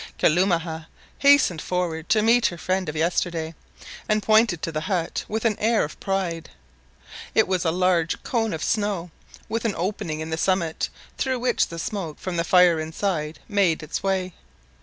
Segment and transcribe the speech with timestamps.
[0.17, 0.87] Kalumah
[1.19, 3.53] hastened forward to meet her friend of yesterday,
[4.09, 6.49] and pointed to the but with an, air of pride.
[7.35, 9.11] It was a large cone of snow,
[9.47, 13.83] with an opening in the summit, through which the smoke from the fire inside made
[13.83, 14.33] its way.